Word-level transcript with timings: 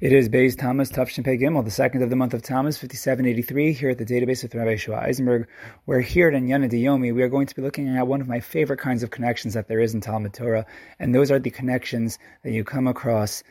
It 0.00 0.12
is 0.12 0.28
Beis 0.28 0.56
Tammuz 0.56 0.92
Tafshin 0.92 1.24
Pei 1.24 1.36
Gimel, 1.36 1.64
the 1.64 1.72
second 1.72 2.04
of 2.04 2.10
the 2.10 2.14
month 2.14 2.32
of 2.32 2.40
Tammuz, 2.40 2.78
5783, 2.78 3.72
here 3.72 3.90
at 3.90 3.98
the 3.98 4.04
database 4.04 4.44
of 4.44 4.54
Rabbi 4.54 4.76
Shua 4.76 4.98
Eisenberg. 4.98 5.48
We're 5.86 6.02
here 6.02 6.28
at 6.28 6.34
Yana 6.34 6.70
Diyomi. 6.70 7.12
We 7.12 7.20
are 7.22 7.28
going 7.28 7.48
to 7.48 7.56
be 7.56 7.62
looking 7.62 7.88
at 7.88 8.06
one 8.06 8.20
of 8.20 8.28
my 8.28 8.38
favorite 8.38 8.78
kinds 8.78 9.02
of 9.02 9.10
connections 9.10 9.54
that 9.54 9.66
there 9.66 9.80
is 9.80 9.94
in 9.94 10.00
Talmud 10.00 10.34
Torah, 10.34 10.66
and 11.00 11.12
those 11.12 11.32
are 11.32 11.40
the 11.40 11.50
connections 11.50 12.20
that 12.44 12.52
you 12.52 12.62
come 12.62 12.86
across 12.86 13.42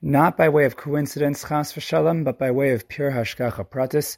not 0.00 0.36
by 0.36 0.48
way 0.48 0.64
of 0.64 0.76
coincidence, 0.76 1.42
chas 1.42 1.72
v'shalom, 1.72 2.22
but 2.22 2.38
by 2.38 2.52
way 2.52 2.70
of 2.70 2.88
pure 2.88 3.10
hashgacha 3.10 3.68
pratis. 3.68 4.16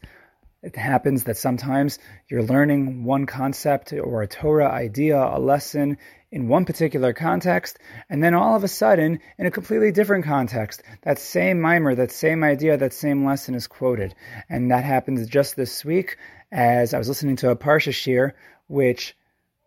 It 0.63 0.77
happens 0.77 1.25
that 1.25 1.39
sometimes 1.39 1.99
you're 2.29 2.43
learning 2.43 3.05
one 3.05 3.25
concept 3.25 3.95
or 3.95 4.21
a 4.21 4.29
Torah 4.29 4.71
idea, 4.71 5.17
a 5.17 5.41
lesson 5.41 5.97
in 6.31 6.49
one 6.49 6.65
particular 6.65 7.13
context, 7.13 7.79
and 8.11 8.23
then 8.23 8.35
all 8.35 8.55
of 8.55 8.65
a 8.65 8.69
sudden, 8.69 9.19
in 9.39 9.47
a 9.47 9.51
completely 9.51 9.91
different 9.93 10.25
context, 10.25 10.83
that 11.03 11.19
same 11.19 11.59
meimar, 11.59 11.97
that 11.97 12.13
same 12.13 12.45
idea, 12.45 12.77
that 12.77 12.93
same 12.93 13.25
lesson 13.25 13.55
is 13.55 13.67
quoted. 13.67 14.15
And 14.49 14.71
that 14.71 14.85
happened 14.85 15.29
just 15.29 15.57
this 15.57 15.85
week 15.85 16.17
as 16.53 16.95
I 16.95 16.99
was 16.99 17.09
listening 17.09 17.37
to 17.37 17.51
a 17.51 17.57
Parsha 17.57 17.93
Shiur, 17.93 18.33
which 18.67 19.17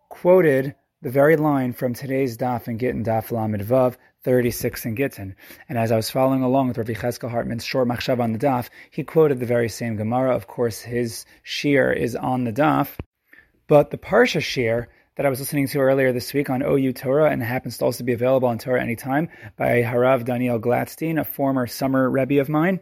quoted 0.08 0.74
the 1.00 1.10
very 1.10 1.36
line 1.36 1.72
from 1.72 1.94
today's 1.94 2.36
daf 2.36 2.68
and 2.68 2.78
Gittin 2.78 3.04
daf 3.04 3.32
Lamed 3.32 3.62
Vav 3.62 3.96
36 4.22 4.86
in 4.86 4.94
Gittin. 4.94 5.34
And 5.68 5.76
as 5.76 5.90
I 5.90 5.96
was 5.96 6.10
following 6.10 6.42
along 6.42 6.68
with 6.68 6.78
Rabbi 6.78 6.92
Cheskel 6.92 7.30
Hartman's 7.30 7.64
short 7.64 7.88
machshav 7.88 8.20
on 8.20 8.32
the 8.32 8.38
daf, 8.38 8.68
he 8.90 9.02
quoted 9.02 9.40
the 9.40 9.46
very 9.46 9.68
same 9.68 9.96
Gemara. 9.96 10.34
Of 10.34 10.46
course, 10.46 10.80
his 10.80 11.26
shiur 11.44 11.96
is 11.96 12.14
on 12.14 12.44
the 12.44 12.52
daf, 12.52 12.98
but 13.66 13.90
the 13.90 13.98
Parsha 13.98 14.40
shiur 14.40 14.86
that 15.16 15.26
I 15.26 15.28
was 15.28 15.40
listening 15.40 15.68
to 15.68 15.78
earlier 15.78 16.10
this 16.12 16.32
week 16.32 16.48
on 16.48 16.62
OU 16.62 16.94
Torah 16.94 17.30
and 17.30 17.42
happens 17.42 17.76
to 17.78 17.84
also 17.84 18.02
be 18.02 18.14
available 18.14 18.48
on 18.48 18.58
Torah 18.58 18.80
Anytime 18.80 19.28
by 19.56 19.82
Harav 19.82 20.24
Daniel 20.24 20.58
Gladstein, 20.58 21.20
a 21.20 21.24
former 21.24 21.66
summer 21.66 22.08
Rebbe 22.08 22.40
of 22.40 22.48
mine. 22.48 22.80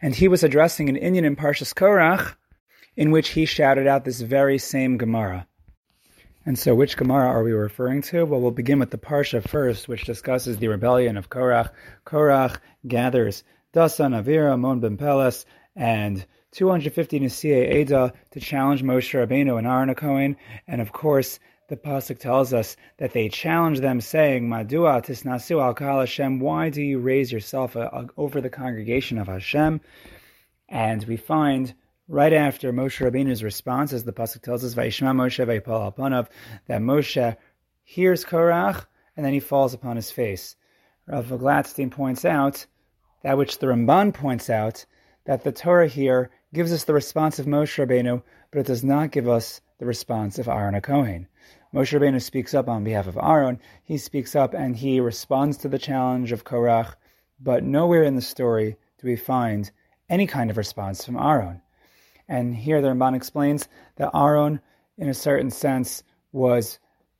And 0.00 0.12
he 0.12 0.26
was 0.26 0.42
addressing 0.42 0.88
an 0.88 0.96
inyan 0.96 1.24
in 1.24 1.36
Parshas 1.36 1.72
Korach 1.72 2.34
in 2.96 3.12
which 3.12 3.30
he 3.30 3.44
shouted 3.44 3.86
out 3.86 4.04
this 4.04 4.20
very 4.20 4.58
same 4.58 4.98
Gemara. 4.98 5.46
And 6.44 6.58
so, 6.58 6.74
which 6.74 6.96
Gemara 6.96 7.28
are 7.28 7.44
we 7.44 7.52
referring 7.52 8.02
to? 8.02 8.24
Well, 8.24 8.40
we'll 8.40 8.50
begin 8.50 8.80
with 8.80 8.90
the 8.90 8.98
Parsha 8.98 9.46
first, 9.48 9.86
which 9.86 10.04
discusses 10.04 10.58
the 10.58 10.66
rebellion 10.66 11.16
of 11.16 11.30
Korach. 11.30 11.70
Korach 12.04 12.58
gathers 12.86 13.44
Dasan, 13.72 14.20
Aviram, 14.20 14.66
On 14.66 14.80
Ben 14.80 14.96
Peles, 14.96 15.46
and 15.76 16.26
250 16.50 17.20
Nasiya 17.20 17.74
Eda 17.76 18.12
to 18.32 18.40
challenge 18.40 18.82
Moshe 18.82 19.14
Rabbeinu 19.14 19.56
and 19.56 19.66
Aaron 19.66 19.94
Cohen. 19.94 20.36
And 20.66 20.80
of 20.80 20.92
course, 20.92 21.38
the 21.72 21.76
pasuk 21.78 22.18
tells 22.18 22.52
us 22.52 22.76
that 22.98 23.14
they 23.14 23.30
challenge 23.30 23.80
them, 23.80 23.98
saying, 23.98 24.46
"Madua 24.46 25.00
tisnasu 25.00 25.58
al 25.58 25.72
kal 25.72 26.00
Hashem? 26.00 26.38
Why 26.38 26.68
do 26.68 26.82
you 26.82 26.98
raise 26.98 27.32
yourself 27.32 27.76
uh, 27.76 27.88
over 28.18 28.42
the 28.42 28.50
congregation 28.50 29.16
of 29.16 29.26
Hashem?" 29.26 29.80
And 30.68 31.02
we 31.04 31.16
find 31.16 31.72
right 32.06 32.34
after 32.34 32.74
Moshe 32.74 33.00
Rabbeinu's 33.00 33.42
response, 33.42 33.94
as 33.94 34.04
the 34.04 34.12
pasuk 34.12 34.42
tells 34.42 34.62
us, 34.62 34.74
"Vayishma 34.74 35.16
Moshe 35.16 35.46
vayipal 35.46 35.94
alpanav," 35.94 36.28
that 36.66 36.82
Moshe 36.82 37.38
hears 37.82 38.22
Korach 38.22 38.84
and 39.16 39.24
then 39.24 39.32
he 39.32 39.40
falls 39.40 39.72
upon 39.72 39.96
his 39.96 40.10
face. 40.10 40.56
Rav 41.06 41.24
Gladstein 41.28 41.90
points 41.90 42.26
out 42.26 42.66
that 43.22 43.38
which 43.38 43.60
the 43.60 43.68
Ramban 43.68 44.12
points 44.12 44.50
out 44.50 44.84
that 45.24 45.42
the 45.42 45.52
Torah 45.52 45.88
here 45.88 46.28
gives 46.52 46.70
us 46.70 46.84
the 46.84 46.92
response 46.92 47.38
of 47.38 47.46
Moshe 47.46 47.82
Rabbeinu, 47.82 48.22
but 48.50 48.60
it 48.60 48.66
does 48.66 48.84
not 48.84 49.10
give 49.10 49.26
us 49.26 49.62
the 49.78 49.86
response 49.86 50.38
of 50.38 50.48
Aaron 50.48 50.78
Cohen. 50.82 51.28
Moshe 51.74 51.98
Rabbeinu 51.98 52.20
speaks 52.20 52.54
up 52.54 52.68
on 52.68 52.84
behalf 52.84 53.06
of 53.06 53.16
Aaron. 53.16 53.58
He 53.82 53.96
speaks 53.98 54.36
up 54.36 54.54
and 54.54 54.76
he 54.76 55.00
responds 55.00 55.56
to 55.58 55.68
the 55.68 55.78
challenge 55.78 56.32
of 56.32 56.44
Korach, 56.44 56.94
but 57.40 57.64
nowhere 57.64 58.02
in 58.02 58.14
the 58.14 58.22
story 58.22 58.76
do 59.00 59.06
we 59.06 59.16
find 59.16 59.70
any 60.08 60.26
kind 60.26 60.50
of 60.50 60.56
response 60.56 61.04
from 61.04 61.16
Aaron. 61.16 61.62
And 62.28 62.54
here 62.54 62.80
the 62.80 62.88
Ramban 62.88 63.16
explains 63.16 63.68
that 63.96 64.10
Aaron, 64.14 64.60
in 64.98 65.08
a 65.08 65.14
certain 65.14 65.50
sense, 65.50 66.02
was 66.32 66.78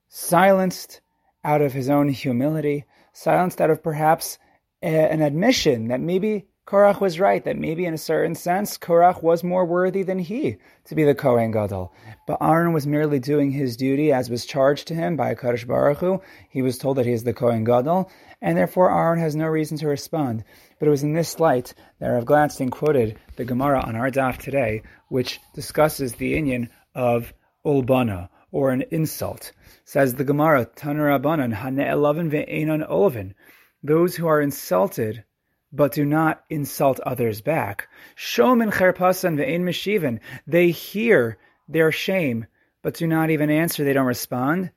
silenced 0.08 1.00
out 1.44 1.62
of 1.62 1.72
his 1.72 1.88
own 1.88 2.08
humility, 2.08 2.84
silenced 3.12 3.60
out 3.60 3.70
of 3.70 3.82
perhaps 3.82 4.38
a, 4.82 4.86
an 4.86 5.22
admission 5.22 5.88
that 5.88 6.00
maybe 6.00 6.46
Korach 6.72 7.02
was 7.02 7.20
right 7.20 7.44
that 7.44 7.58
maybe 7.58 7.84
in 7.84 7.92
a 7.92 7.98
certain 7.98 8.34
sense 8.34 8.78
Korach 8.78 9.22
was 9.22 9.44
more 9.44 9.66
worthy 9.66 10.02
than 10.02 10.18
he 10.18 10.56
to 10.86 10.94
be 10.94 11.04
the 11.04 11.14
Kohen 11.14 11.50
Gadol. 11.50 11.92
But 12.26 12.38
Aaron 12.40 12.72
was 12.72 12.86
merely 12.86 13.18
doing 13.18 13.50
his 13.50 13.76
duty 13.76 14.10
as 14.10 14.30
was 14.30 14.46
charged 14.46 14.88
to 14.88 14.94
him 14.94 15.14
by 15.14 15.34
Kadosh 15.34 15.66
Baruch 15.66 15.98
Hu. 15.98 16.22
He 16.48 16.62
was 16.62 16.78
told 16.78 16.96
that 16.96 17.04
he 17.04 17.12
is 17.12 17.24
the 17.24 17.34
Kohen 17.34 17.64
Gadol, 17.64 18.10
and 18.40 18.56
therefore 18.56 18.90
Aaron 18.90 19.18
has 19.18 19.36
no 19.36 19.48
reason 19.48 19.76
to 19.76 19.86
respond. 19.86 20.44
But 20.78 20.88
it 20.88 20.90
was 20.90 21.02
in 21.02 21.12
this 21.12 21.38
light 21.38 21.74
that 21.98 22.08
Rav 22.08 22.24
Gladstein 22.24 22.70
quoted 22.70 23.18
the 23.36 23.44
Gemara 23.44 23.82
on 23.82 23.94
our 23.94 24.10
daf 24.10 24.38
today, 24.38 24.80
which 25.08 25.40
discusses 25.54 26.14
the 26.14 26.38
Inyan 26.38 26.70
of 26.94 27.34
Ulbana, 27.66 28.30
or 28.50 28.70
an 28.70 28.84
insult. 28.90 29.52
Says 29.84 30.14
the 30.14 30.24
Gemara, 30.24 30.64
Tanu 30.64 31.00
Rabbanan, 31.00 31.54
Hane'elavin 31.54 32.30
ve'enan 32.30 32.88
olavin. 32.88 33.34
Those 33.82 34.16
who 34.16 34.26
are 34.26 34.40
insulted 34.40 35.24
but 35.72 35.92
do 35.92 36.04
not 36.04 36.44
insult 36.50 37.00
others 37.00 37.40
back. 37.40 37.88
Shomin 38.16 38.72
cherpasan 38.72 39.36
ve'ein 39.36 39.62
meshiven. 39.62 40.20
They 40.46 40.70
hear 40.70 41.38
their 41.68 41.90
shame, 41.92 42.46
but 42.82 42.94
do 42.94 43.06
not 43.06 43.30
even 43.30 43.50
answer. 43.50 43.84
They 43.84 43.92
don't 43.92 44.06
respond. 44.06 44.70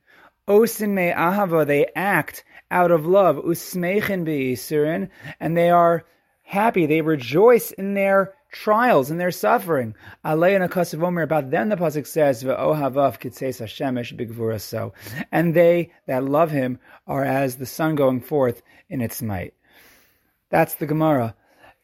Osin 0.48 0.90
me 0.94 1.12
ahava. 1.14 1.66
They 1.66 1.86
act 1.94 2.44
out 2.70 2.90
of 2.90 3.06
love. 3.06 3.36
Usmeichin 3.36 4.24
be'isurin. 4.24 5.10
And 5.40 5.56
they 5.56 5.70
are 5.70 6.04
happy. 6.42 6.86
They 6.86 7.00
rejoice 7.00 7.72
in 7.72 7.94
their 7.94 8.32
trials 8.50 9.10
and 9.10 9.20
their 9.20 9.30
suffering. 9.30 9.94
Alei 10.24 10.54
and 10.56 11.02
Omer, 11.02 11.22
about 11.22 11.50
them 11.50 11.68
the 11.68 11.76
pasuk 11.76 12.06
says, 12.06 12.42
"Ve'ohavav 12.42 13.18
kitzeis 13.20 13.60
hashemesh 13.60 14.16
bigvuraso," 14.16 14.92
and 15.30 15.52
they 15.52 15.90
that 16.06 16.24
love 16.24 16.52
him 16.52 16.78
are 17.06 17.24
as 17.24 17.56
the 17.56 17.66
sun 17.66 17.96
going 17.96 18.20
forth 18.20 18.62
in 18.88 19.00
its 19.00 19.20
might. 19.20 19.52
That's 20.50 20.74
the 20.74 20.86
Gemara. 20.86 21.34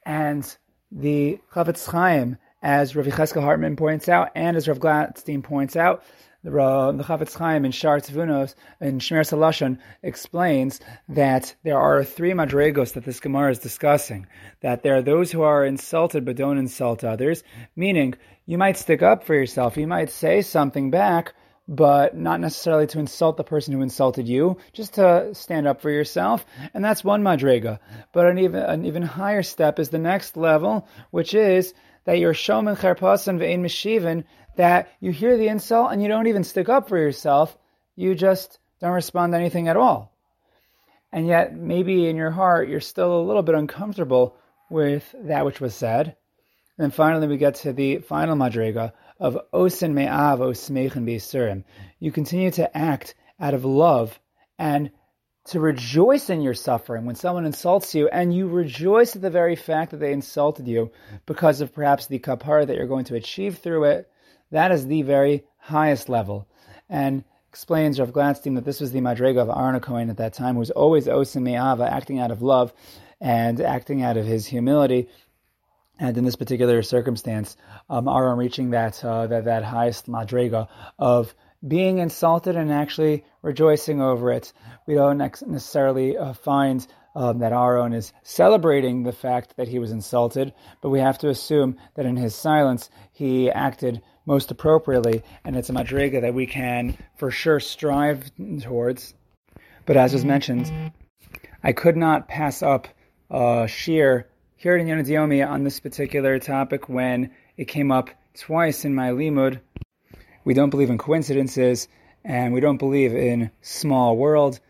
And 0.05 0.57
the 0.91 1.41
Chafetz 1.53 1.91
Chaim, 1.91 2.37
as 2.63 2.95
Rav 2.95 3.07
Cheskel 3.07 3.43
Hartman 3.43 3.77
points 3.77 4.09
out, 4.09 4.31
and 4.35 4.57
as 4.57 4.69
Rav 4.69 4.79
Gladstein 4.79 5.43
points 5.43 5.77
out, 5.77 6.05
the, 6.45 6.51
the 6.51 7.05
Chafetz 7.05 7.37
Chaim 7.37 7.65
in 7.65 7.71
Shar 7.71 8.01
Tvunos 8.01 8.55
in 8.81 8.99
Shmiras 8.99 9.33
Halashon 9.33 9.79
explains 10.03 10.81
that 11.09 11.55
there 11.63 11.79
are 11.79 12.03
three 12.03 12.33
madregos 12.33 12.95
that 12.95 13.05
this 13.05 13.21
Gemara 13.21 13.53
is 13.53 13.59
discussing. 13.61 14.27
That 14.61 14.83
there 14.83 14.97
are 14.97 15.03
those 15.03 15.31
who 15.31 15.43
are 15.43 15.65
insulted 15.65 16.25
but 16.25 16.37
don't 16.37 16.59
insult 16.59 17.05
others, 17.05 17.45
meaning 17.77 18.15
you 18.47 18.59
might 18.59 18.77
stick 18.77 19.03
up 19.03 19.25
for 19.25 19.35
yourself, 19.35 19.77
you 19.77 19.87
might 19.87 20.11
say 20.11 20.43
something 20.43 20.91
back, 20.91 21.33
but 21.69 22.17
not 22.17 22.41
necessarily 22.41 22.87
to 22.89 22.99
insult 22.99 23.37
the 23.37 23.45
person 23.45 23.73
who 23.73 23.83
insulted 23.83 24.29
you, 24.29 24.59
just 24.73 24.95
to 24.95 25.35
stand 25.35 25.67
up 25.67 25.81
for 25.81 25.91
yourself. 25.91 26.45
And 26.75 26.85
that's 26.85 27.05
one 27.05 27.23
madrega. 27.23 27.79
But 28.13 28.27
an 28.27 28.39
even, 28.39 28.63
an 28.63 28.85
even 28.85 29.03
higher 29.03 29.43
step 29.43 29.79
is 29.79 29.89
the 29.89 29.99
next 29.99 30.37
level, 30.37 30.87
which 31.11 31.35
is 31.35 31.73
that 32.05 32.19
you're 32.19 32.35
shomen 32.35 32.77
cherpasan 32.77 33.39
ve'in 33.39 33.61
mishiven, 33.61 34.25
that 34.57 34.91
you 35.01 35.13
hear 35.13 35.37
the 35.37 35.49
insult 35.49 35.93
and 35.93 36.03
you 36.03 36.09
don't 36.09 36.27
even 36.27 36.45
stick 36.45 36.69
up 36.69 36.89
for 36.89 36.99
yourself, 36.99 37.57
you 37.97 38.15
just 38.15 38.59
don't 38.81 38.93
respond 38.93 39.33
to 39.33 39.39
anything 39.39 39.69
at 39.69 39.77
all. 39.77 40.13
And 41.13 41.27
yet, 41.27 41.55
maybe 41.55 42.09
in 42.09 42.17
your 42.17 42.31
heart, 42.31 42.69
you're 42.69 42.81
still 42.81 43.21
a 43.21 43.23
little 43.23 43.43
bit 43.43 43.55
uncomfortable 43.55 44.37
with 44.71 45.15
that 45.25 45.45
which 45.45 45.61
was 45.61 45.75
said. 45.75 46.17
And 46.79 46.93
finally, 46.93 47.27
we 47.27 47.37
get 47.37 47.57
to 47.57 47.73
the 47.73 47.99
final 47.99 48.35
madrega, 48.35 48.93
of 49.23 49.39
osin 49.55 49.93
me'av 49.93 50.41
osmeichin 50.41 51.05
beisurim. 51.05 51.63
You 52.01 52.11
continue 52.11 52.51
to 52.51 52.77
act 52.77 53.15
out 53.39 53.55
of 53.55 53.65
love 53.65 54.19
and 54.59 54.91
to 55.45 55.61
rejoice 55.61 56.29
in 56.29 56.43
your 56.43 56.55
suffering 56.55 57.05
when 57.05 57.15
someone 57.15 57.47
insults 57.47 57.95
you, 57.95 58.09
and 58.09 58.35
you 58.35 58.49
rejoice 58.49 59.15
at 59.15 59.23
the 59.23 59.31
very 59.31 59.55
fact 59.55 59.93
that 59.93 59.99
they 59.99 60.13
insulted 60.13 60.67
you 60.67 60.91
because 61.25 61.61
of 61.61 61.73
perhaps 61.73 62.07
the 62.07 62.19
kapara 62.19 62.67
that 62.67 62.77
you're 62.77 62.87
going 62.87 63.05
to 63.05 63.15
achieve 63.15 63.59
through 63.59 63.85
it. 63.85 64.11
That 64.51 64.73
is 64.73 64.87
the 64.87 65.03
very 65.03 65.45
highest 65.57 66.09
level. 66.09 66.49
And 66.89 67.23
explains 67.49 68.01
Rav 68.01 68.13
Gladstein 68.13 68.57
that 68.57 68.65
this 68.65 68.81
was 68.81 68.91
the 68.91 69.01
madrega 69.01 69.39
of 69.39 69.49
Aaron 69.49 69.79
Cohen 69.81 70.11
at 70.11 70.17
that 70.17 70.35
time, 70.35 70.55
who 70.55 70.61
was 70.61 70.73
always 70.73 71.07
osin 71.07 71.43
me'ava, 71.43 71.85
acting 71.85 72.19
out 72.19 72.33
of 72.33 72.43
love 72.43 72.73
and 73.21 73.61
acting 73.61 74.03
out 74.03 74.17
of 74.17 74.27
his 74.27 74.47
humility 74.47 75.09
and 76.03 76.19
in 76.19 76.25
this 76.25 76.35
particular 76.35 76.83
circumstance, 76.83 77.57
um, 77.89 78.09
Aaron 78.09 78.37
reaching 78.37 78.71
that, 78.71 79.03
uh, 79.05 79.29
that 79.29 79.45
that 79.45 79.63
highest 79.63 80.11
madrega 80.11 80.67
of 80.99 81.33
being 81.67 81.99
insulted 81.99 82.57
and 82.57 82.73
actually 82.73 83.25
rejoicing 83.41 84.01
over 84.03 84.33
it. 84.33 84.53
We 84.85 84.95
don't 84.95 85.19
necessarily 85.19 86.19
uh, 86.19 86.33
find 86.33 86.85
um, 87.15 87.39
that 87.39 87.53
Aaron 87.53 87.93
is 87.93 88.13
celebrating 88.25 89.05
the 89.05 89.13
fact 89.13 89.57
that 89.57 89.69
he 89.69 89.79
was 89.79 89.93
insulted, 89.93 90.53
but 90.81 90.91
we 90.91 90.99
have 90.99 91.19
to 91.19 91.29
assume 91.29 91.77
that 91.95 92.05
in 92.05 92.17
his 92.17 92.35
silence 92.35 92.91
he 93.13 93.49
acted 93.49 94.03
most 94.27 94.51
appropriately, 94.51 95.23
and 95.45 95.57
it's 95.57 95.71
a 95.71 95.73
madriga 95.73 96.21
that 96.23 96.35
we 96.35 96.47
can 96.47 96.99
for 97.17 97.31
sure 97.31 97.61
strive 97.61 98.29
towards. 98.61 99.15
But 99.87 99.97
as 99.97 100.13
was 100.13 100.25
mentioned, 100.25 100.93
I 101.63 101.73
could 101.73 101.97
not 101.97 102.27
pass 102.27 102.61
up 102.61 102.89
uh, 103.31 103.67
shiur 103.67 104.25
here 104.63 104.77
in 104.77 104.87
Yonadiomi 104.87 105.45
on 105.45 105.65
this 105.65 105.81
particular 105.81 106.39
topic 106.39 106.89
when 106.89 107.29
it 107.57 107.65
came 107.65 107.91
up 107.91 108.11
twice 108.39 108.85
in 108.85 108.95
my 108.95 109.11
limud. 109.11 109.59
We 110.45 110.55
don't 110.55 110.71
believe 110.71 110.89
in 110.89 110.99
coincidences 110.99 111.89
and 112.25 112.55
we 112.55 112.61
don't 112.61 112.77
believe 112.77 113.13
in 113.13 113.51
small 113.61 114.17
world, 114.17 114.61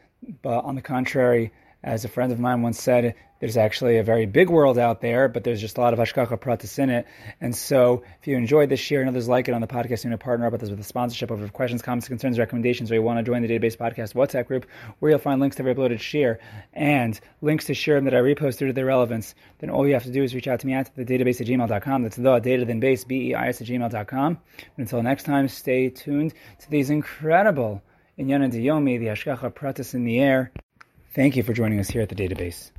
but 0.41 0.65
on 0.65 0.77
the 0.77 0.81
contrary, 0.81 1.53
as 1.83 2.05
a 2.05 2.09
friend 2.09 2.33
of 2.33 2.39
mine 2.39 2.63
once 2.63 2.81
said, 2.81 3.15
there's 3.41 3.57
actually 3.57 3.99
a 3.99 4.05
very 4.05 4.25
big 4.25 4.49
world 4.49 4.79
out 4.79 5.01
there, 5.01 5.27
but 5.27 5.43
there's 5.43 5.61
just 5.61 5.77
a 5.77 5.81
lot 5.81 5.93
of 5.93 5.99
Hashgacha 5.99 6.39
Pratis 6.39 6.79
in 6.79 6.91
it. 6.91 7.09
And 7.41 7.57
so 7.57 8.05
if 8.21 8.29
you 8.29 8.37
enjoyed 8.37 8.69
this 8.69 8.79
share 8.79 9.01
and 9.01 9.09
others 9.09 9.27
like 9.27 9.49
it 9.49 9.53
on 9.53 9.61
the 9.61 9.67
podcast, 9.67 10.05
you 10.05 10.11
want 10.11 10.21
to 10.21 10.25
partner 10.25 10.47
up 10.47 10.53
with 10.53 10.63
us 10.63 10.71
with 10.71 10.79
a 10.79 10.85
sponsorship 10.85 11.33
over 11.33 11.49
questions, 11.49 11.83
comments, 11.83 12.07
concerns, 12.07 12.39
recommendations, 12.39 12.93
or 12.93 12.95
you 12.95 13.03
want 13.03 13.19
to 13.19 13.25
join 13.25 13.43
the 13.43 13.49
Database 13.49 13.77
Podcast 13.77 14.15
WhatsApp 14.15 14.47
group 14.47 14.67
where 15.01 15.11
you'll 15.11 15.19
find 15.19 15.41
links 15.41 15.57
to 15.57 15.63
every 15.63 15.75
uploaded 15.75 15.99
share 15.99 16.39
and 16.73 17.19
links 17.41 17.65
to 17.65 17.75
share 17.75 18.01
that 18.01 18.15
I 18.15 18.19
repost 18.19 18.59
due 18.59 18.69
to 18.69 18.73
their 18.73 18.87
relevance, 18.87 19.35
then 19.59 19.71
all 19.71 19.89
you 19.89 19.95
have 19.95 20.05
to 20.05 20.13
do 20.13 20.23
is 20.23 20.37
reach 20.37 20.47
out 20.47 20.61
to 20.61 20.69
me 20.69 20.75
at 20.75 20.95
the 20.95 21.05
database 21.05 21.41
at 21.41 21.49
gmail.com. 21.49 22.03
That's 22.05 22.17
the 22.17 22.39
data 22.39 22.65
then 22.65 22.79
base, 22.79 23.03
B-E-I-S 23.03 23.61
at 23.61 23.67
gmail.com. 23.67 24.27
And 24.27 24.39
until 24.77 25.03
next 25.03 25.25
time, 25.25 25.49
stay 25.49 25.91
tuned 25.91 26.33
to 26.61 26.71
these 26.71 26.91
incredible 26.91 27.83
Inyana 28.17 28.53
Diyomi, 28.53 29.01
the 29.01 29.07
Hashgacha 29.07 29.53
Pratis 29.53 29.95
in 29.95 30.05
the 30.05 30.21
air. 30.21 30.53
Thank 31.15 31.37
you 31.37 31.43
for 31.43 31.53
joining 31.53 31.79
us 31.79 31.91
here 31.91 32.01
at 32.01 32.09
the 32.09 32.15
database. 32.15 32.71